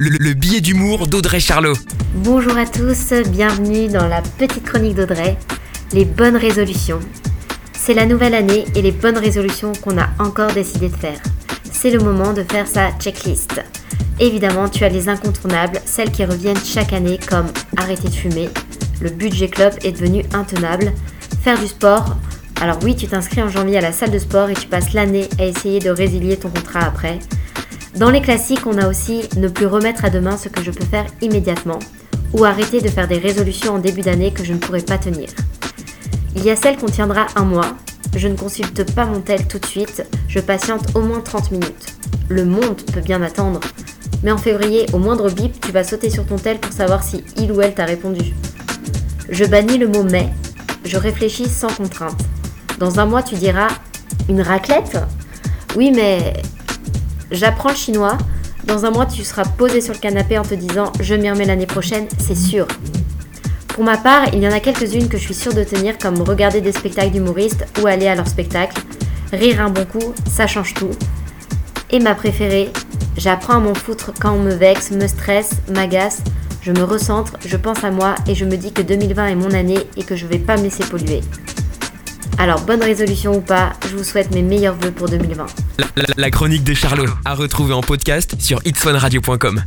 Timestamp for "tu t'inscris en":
22.94-23.48